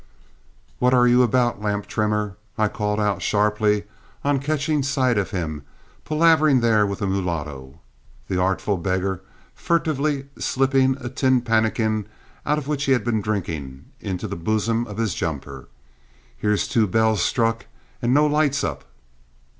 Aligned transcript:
"What 0.79 0.95
are 0.95 1.05
you 1.07 1.21
about, 1.21 1.61
lamp 1.61 1.85
trimmer?" 1.85 2.35
I 2.57 2.69
called 2.69 2.99
out 2.99 3.21
sharply 3.21 3.83
on 4.23 4.39
catching 4.39 4.81
sight 4.81 5.15
of 5.15 5.29
him 5.29 5.61
palavering 6.05 6.61
there 6.61 6.87
with 6.87 6.97
the 6.97 7.05
mulatto, 7.05 7.79
the 8.27 8.41
artful 8.41 8.77
beggar 8.77 9.21
furtively 9.53 10.25
slipping 10.39 10.93
the 10.93 11.07
tin 11.11 11.41
pannikin 11.43 12.07
out 12.47 12.57
of 12.57 12.67
which 12.67 12.85
he 12.85 12.93
had 12.93 13.03
been 13.03 13.21
drinking 13.21 13.91
into 13.99 14.27
the 14.27 14.35
bosom 14.35 14.87
of 14.87 14.97
his 14.97 15.13
jumper. 15.13 15.69
"Here's 16.35 16.67
two 16.67 16.87
bells 16.87 17.21
struck 17.21 17.67
and 18.01 18.11
no 18.11 18.25
lights 18.25 18.63
up!" 18.63 18.85